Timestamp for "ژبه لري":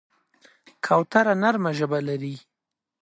1.77-2.35